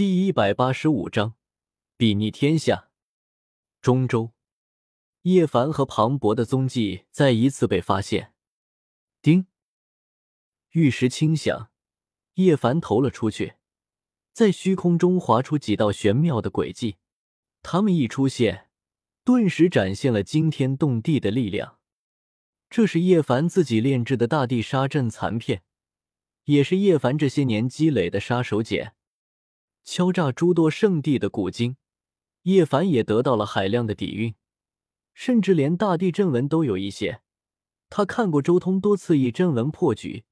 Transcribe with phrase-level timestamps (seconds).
[0.00, 1.34] 第一百八十五章，
[1.98, 2.88] 睥睨天下。
[3.82, 4.32] 中州，
[5.24, 8.32] 叶凡和庞博的踪迹再一次被发现。
[9.20, 9.46] 叮，
[10.70, 11.70] 玉石轻响，
[12.36, 13.56] 叶凡投了出去，
[14.32, 16.96] 在虚空中划出几道玄妙的轨迹。
[17.60, 18.70] 他们一出现，
[19.22, 21.76] 顿时展现了惊天动地的力量。
[22.70, 25.62] 这是叶凡自己炼制的大地杀阵残片，
[26.44, 28.94] 也是叶凡这些年积累的杀手锏。
[29.92, 31.76] 敲诈诸多圣地的古经，
[32.42, 34.36] 叶凡也得到了海量的底蕴，
[35.14, 37.22] 甚至连大地阵纹都有一些。
[37.88, 40.22] 他看过周通多次以阵文破局，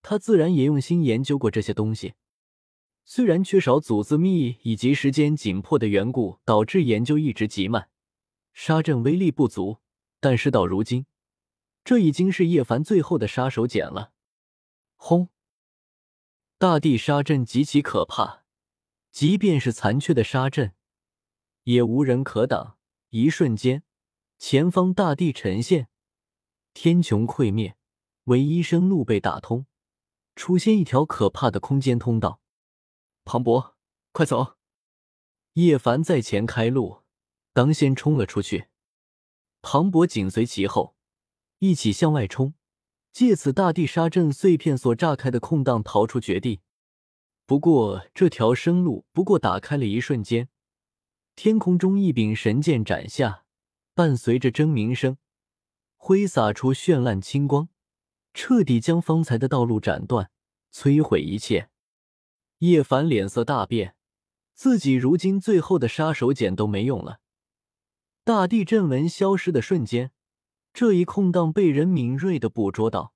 [0.00, 2.14] 他自然也用心研究过这些东西。
[3.04, 7.90] 虽然缺少祖字秘以及时间紧迫的缘故，导致研究一直极慢，
[8.54, 9.76] 杀阵威力不足，
[10.20, 11.04] 但事到如今，
[11.84, 14.12] 这已经是叶凡最后的杀手锏了。
[14.96, 15.28] 轰！
[16.56, 18.41] 大地杀阵极其可怕。
[19.12, 20.72] 即便是残缺的沙阵，
[21.64, 22.78] 也无人可挡。
[23.10, 23.82] 一瞬间，
[24.38, 25.88] 前方大地沉陷，
[26.72, 27.76] 天穹溃灭，
[28.24, 29.66] 唯一生路被打通，
[30.34, 32.40] 出现一条可怕的空间通道。
[33.24, 33.76] 庞博，
[34.12, 34.56] 快走！
[35.52, 37.02] 叶凡在前开路，
[37.52, 38.68] 当先冲了出去，
[39.60, 40.96] 庞博紧随其后，
[41.58, 42.54] 一起向外冲，
[43.12, 46.62] 借此大地沙阵碎片所炸开的空档逃出绝地。
[47.52, 50.48] 不过，这条生路不过打开了一瞬间，
[51.36, 53.44] 天空中一柄神剑斩下，
[53.92, 55.18] 伴随着争鸣声，
[55.98, 57.68] 挥洒出绚烂青光，
[58.32, 60.30] 彻底将方才的道路斩断，
[60.72, 61.68] 摧毁一切。
[62.60, 63.96] 叶凡脸色大变，
[64.54, 67.20] 自己如今最后的杀手锏都没用了。
[68.24, 70.12] 大地阵纹消失的瞬间，
[70.72, 73.12] 这一空档被人敏锐的捕捉到，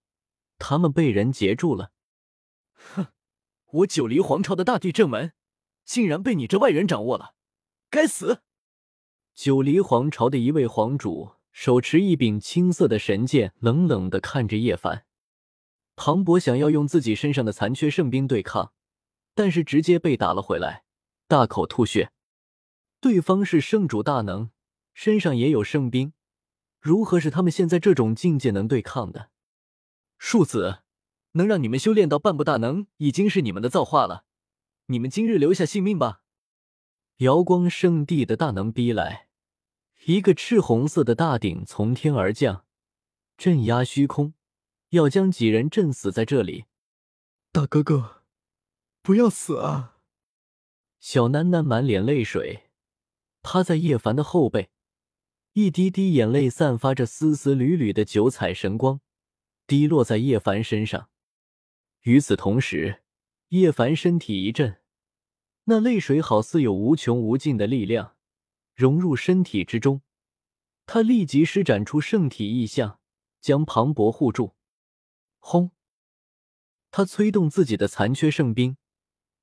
[0.58, 1.92] 他们被人截住了。
[2.76, 3.06] 哼！
[3.76, 5.32] 我九黎皇朝的大地阵纹，
[5.84, 7.34] 竟然被你这外人掌握了！
[7.90, 8.40] 该死！
[9.34, 15.04] 九黎皇朝的一位皇主手持一柄青色的神剑，冷冷的看着叶凡。
[15.94, 18.72] 庞博想要用自己身上的残缺圣兵对抗，
[19.34, 20.84] 但是直接被打了回来，
[21.28, 22.12] 大口吐血。
[23.00, 24.50] 对方是圣主大能，
[24.94, 26.14] 身上也有圣兵，
[26.80, 29.30] 如何是他们现在这种境界能对抗的？
[30.18, 30.78] 庶子。
[31.36, 34.24] 能让你们修炼到半步大能，已经是你们的造化了。
[34.86, 36.22] 你们今日留下性命吧！
[37.18, 39.28] 瑶光圣地的大能逼来，
[40.06, 42.64] 一个赤红色的大鼎从天而降，
[43.36, 44.32] 镇压虚空，
[44.90, 46.64] 要将几人震死在这里。
[47.52, 48.22] 大哥哥，
[49.02, 49.98] 不要死啊！
[51.00, 52.70] 小囡囡满脸泪水，
[53.42, 54.70] 趴在叶凡的后背，
[55.52, 59.00] 一滴滴眼泪散发着丝丝缕缕的九彩神光，
[59.66, 61.10] 滴落在叶凡身上。
[62.06, 63.02] 与此同时，
[63.48, 64.80] 叶凡身体一震，
[65.64, 68.14] 那泪水好似有无穷无尽的力量
[68.76, 70.02] 融入身体之中。
[70.86, 73.00] 他立即施展出圣体意象，
[73.40, 74.54] 将庞博护住。
[75.40, 75.72] 轰！
[76.92, 78.76] 他催动自己的残缺圣兵，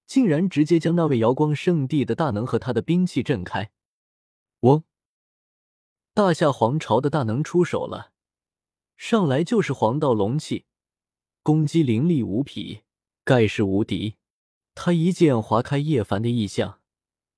[0.05, 3.73] 竟然直接将那位瑶光圣地的大能和他的兵器震开。
[4.61, 4.85] 嗡！
[6.13, 8.13] 大夏皇朝的大能出手了，
[8.95, 10.65] 上来就是黄道龙气。
[11.43, 12.83] 攻击凌厉无匹，
[13.25, 14.15] 盖世无敌。
[14.73, 16.79] 他一剑划开叶凡的意象，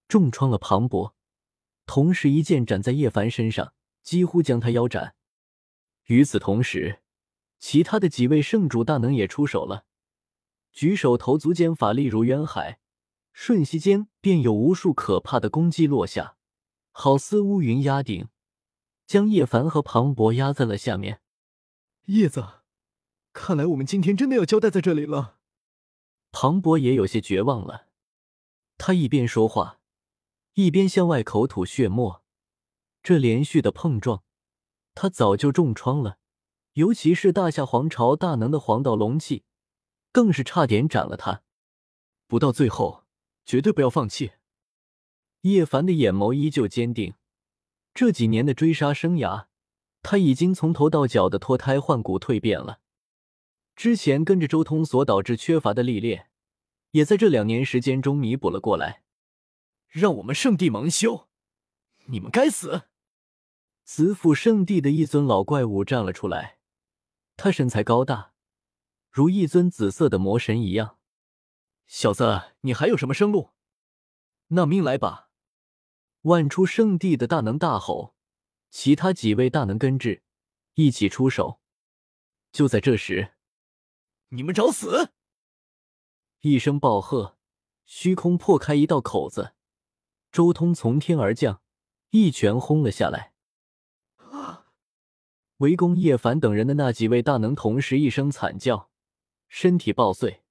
[0.07, 1.15] 重创了庞博，
[1.87, 3.73] 同时一剑斩在叶凡身上，
[4.03, 5.15] 几乎将他腰斩。
[6.05, 7.01] 与此同时，
[7.57, 9.85] 其他的几位圣主大能也出手了，
[10.71, 12.79] 举手投足间法力如渊海，
[13.33, 16.37] 瞬息间便有无数可怕的攻击落下，
[16.91, 18.27] 好似乌云压顶，
[19.07, 21.21] 将叶凡和庞博压在了下面。
[22.05, 22.64] 叶子。
[23.35, 25.39] 看来我们今天真的要交代在这里了。
[26.31, 27.87] 庞博也有些绝望了，
[28.77, 29.79] 他一边说话，
[30.53, 32.23] 一边向外口吐血沫。
[33.03, 34.23] 这连续的碰撞，
[34.95, 36.17] 他早就重创了，
[36.73, 39.43] 尤其是大夏皇朝大能的黄道龙气，
[40.13, 41.43] 更是差点斩了他。
[42.27, 43.03] 不到最后，
[43.45, 44.31] 绝对不要放弃。
[45.41, 47.15] 叶凡的眼眸依旧坚定，
[47.93, 49.47] 这几年的追杀生涯，
[50.01, 52.79] 他已经从头到脚的脱胎换骨蜕变了。
[53.75, 56.29] 之前跟着周通所导致缺乏的历练，
[56.91, 59.03] 也在这两年时间中弥补了过来。
[59.87, 61.27] 让我们圣地蒙羞！
[62.05, 62.83] 你们该死！
[63.83, 66.57] 紫府圣地的一尊老怪物站了出来，
[67.37, 68.33] 他身材高大，
[69.11, 70.97] 如一尊紫色的魔神一样。
[71.85, 73.51] 小子，你还有什么生路？
[74.47, 75.29] 那命来吧！
[76.21, 78.15] 万出圣地的大能大吼，
[78.71, 80.23] 其他几位大能跟至，
[80.73, 81.59] 一起出手。
[82.51, 83.34] 就在这时。
[84.29, 85.11] 你们找死！
[86.41, 87.37] 一声暴喝，
[87.85, 89.53] 虚空破开一道口子，
[90.31, 91.61] 周通从天而降，
[92.09, 93.33] 一拳轰了下来。
[94.17, 94.65] 啊
[95.57, 98.89] 围攻叶凡等人的那几位大能同时一声惨叫，
[99.47, 100.43] 身体爆碎，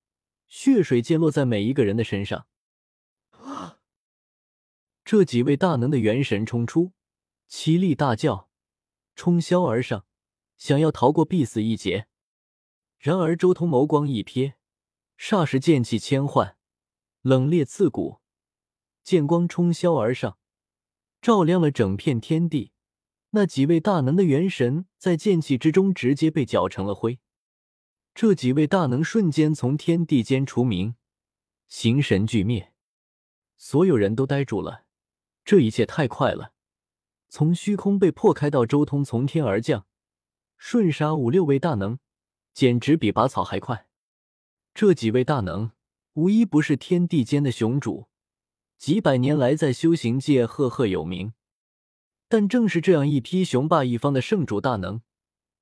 [0.49, 2.47] 血水溅落在每一个人的身上。
[3.33, 3.81] 啊
[5.05, 6.93] 这几位大能的元神冲出，
[7.51, 8.49] 凄厉大叫，
[9.15, 10.07] 冲霄而上，
[10.57, 12.09] 想要逃过必死一劫。
[13.05, 14.55] 然而周通眸光一瞥，
[15.19, 16.57] 霎时剑气千幻，
[17.21, 18.21] 冷冽刺骨，
[19.03, 20.39] 剑光冲霄而上，
[21.21, 22.73] 照亮了整片天地。
[23.33, 27.21] 那几位大能的元神在剑气之中直接被搅成了灰。
[28.15, 30.95] 这几位大能瞬间从天地间除名，
[31.67, 32.73] 形神俱灭，
[33.59, 34.87] 所有人都呆住了。
[35.45, 36.55] 这一切太快了，
[37.29, 39.87] 从虚空被破开到周通从天而降，
[40.57, 41.99] 瞬杀五六位大能，
[42.55, 43.89] 简直比拔草还快。
[44.73, 45.73] 这几位大能
[46.15, 48.07] 无一不是天地间的雄主，
[48.79, 51.35] 几百年来在修行界赫赫有名。
[52.29, 55.03] 但正是这样一批雄霸一方的圣主大能，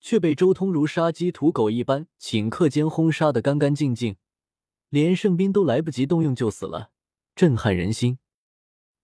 [0.00, 4.16] 却被周通如杀鸡屠狗一般顷刻间轰杀的干干净净，
[4.88, 6.90] 连圣兵都来不及动用就死了，
[7.34, 8.18] 震撼人心。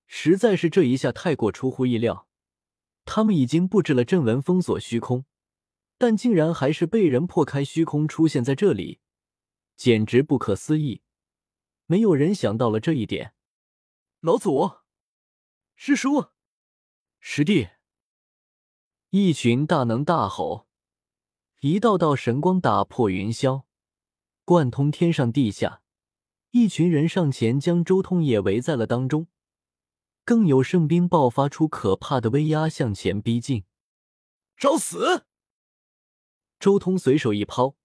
[0.06, 2.29] 实在是这一下太过出乎意料，
[3.05, 5.26] 他们已经布置了阵纹封锁虚空，
[5.99, 9.00] 但竟然还是被人破开虚空出现在这里，
[9.77, 11.03] 简直不可思议。
[11.87, 13.35] 没有人想到了这一点。
[14.21, 14.71] 老祖，
[15.75, 16.27] 师叔，
[17.19, 17.69] 师弟！
[19.11, 20.69] 一群大能大吼，
[21.61, 23.65] 一道道神光打破云霄，
[24.45, 25.83] 贯通天上地下。
[26.50, 29.29] 一群人上前将周通也围在了当中。
[30.25, 33.65] 更有圣兵爆发出可怕的威压，向前逼近。
[34.56, 35.28] 找死！
[36.59, 37.77] 周通随手一抛，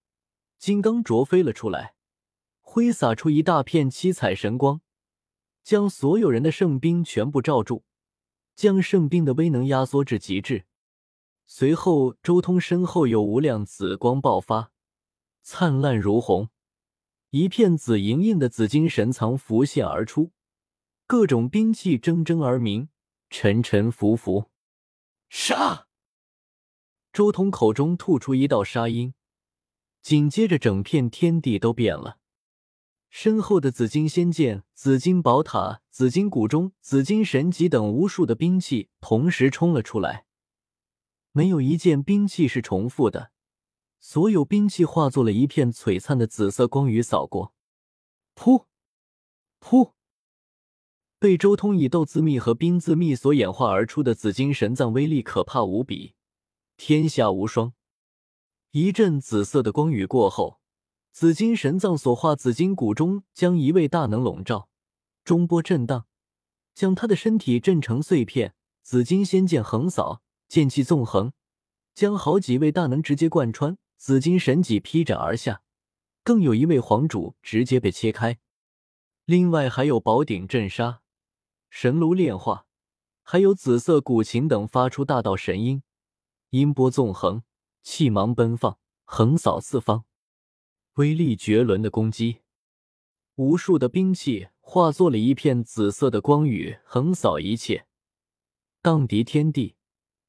[0.58, 1.94] 金刚镯飞了出来，
[2.62, 4.82] 挥洒出一大片七彩神光，
[5.64, 7.84] 将所有人的圣兵全部罩住，
[8.56, 10.66] 将圣兵的威能压缩至极致。
[11.46, 14.72] 随后，周通身后有无量紫光爆发，
[15.44, 16.50] 灿烂如虹，
[17.30, 20.32] 一片紫莹莹的紫金神藏浮现而出。
[21.06, 22.90] 各种兵器铮铮而鸣，
[23.30, 24.50] 沉沉浮浮。
[25.30, 25.88] 杀！
[27.14, 29.14] 周通口中吐出一道杀音，
[30.02, 32.18] 紧接着整片天地都变了。
[33.12, 40.26] 身后的紫金仙剑、紫金宝塔、紫金古钟、紫金神戟等无数的兵器同时冲了出来，
[41.32, 43.30] 没有一件兵器是重复的，
[44.00, 47.54] 所有兵器化作了一片璀璨的紫色光雨扫过。
[48.34, 48.66] 噗！
[49.62, 49.92] 噗！
[51.20, 56.16] 被周通以斗字秘和冰字秘所演化而出的紫金神藏威力可怕无比，
[56.86, 57.72] 天下无双。
[58.72, 60.60] 一阵紫色的光雨过后，
[61.14, 64.68] 紫金神藏所化紫金谷中将一位大能笼罩，
[65.24, 66.08] 中波震荡，
[66.76, 68.54] 将他的身体震成碎片。
[68.82, 71.32] 紫金仙剑横扫，剑气纵横，
[71.96, 73.78] 将好几位大能直接贯穿。
[73.96, 75.62] 紫金神戟劈斩而下，
[76.22, 78.40] 更有一位皇主直接被切开。
[79.24, 81.00] 另外还有宝鼎镇杀。
[81.70, 82.66] 神炉炼化，
[83.22, 85.82] 还有紫色古琴等发出大道神音，
[86.54, 87.42] 音波纵横，
[87.82, 90.06] 气芒奔放，横扫四方，
[90.98, 92.42] 威力绝伦的攻击。
[93.38, 97.88] 无数的兵器化作了一片紫色的光雨，横扫一切，
[98.84, 99.78] 荡涤天地。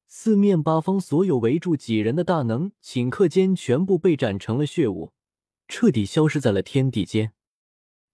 [0.07, 5.13] 四面八方所有围住几人的大能，顷刻间全部被斩成了血雾，
[5.67, 7.33] 彻底消失在了天地间。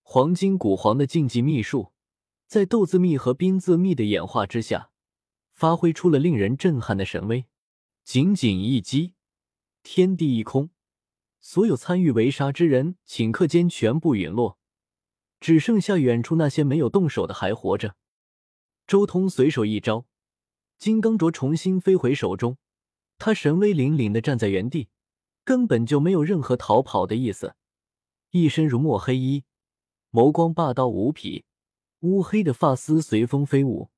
[0.01, 1.93] 黄金古皇的禁忌秘术。
[2.45, 4.91] 在斗字秘和冰字秘的演化之下，
[5.53, 7.45] 发挥出了令人震撼的神威。
[8.03, 9.13] 仅仅一击，
[9.83, 10.69] 天地一空，
[11.39, 14.57] 所有参与围杀之人顷刻间全部陨落，
[15.39, 17.95] 只剩下远处那些没有动手的还活着。
[18.85, 20.05] 周通随手一招，
[20.77, 22.57] 金刚镯重新飞回手中，
[23.17, 24.89] 他神威凛凛的站在原地，
[25.45, 27.55] 根本就没有任何逃跑的意思，
[28.31, 29.45] 一身如墨黑衣，
[30.11, 31.45] 眸光霸道无匹。
[32.01, 33.91] 乌黑的发丝随风飞舞，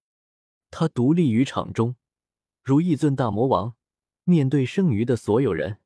[0.70, 1.96] 他独立于场中，
[2.62, 3.76] 如一尊大魔王，
[4.26, 5.80] 面对剩余的所有人，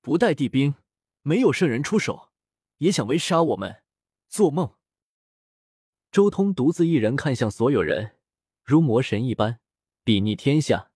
[0.00, 0.74] 不带地兵，
[1.22, 2.30] 没有圣人出手，
[2.78, 3.82] 也想围杀我们？
[4.28, 4.74] 做梦！
[6.10, 8.16] 周通独自一人看向所有人，
[8.64, 9.60] 如魔神一般，
[10.04, 10.89] 睥睨天下。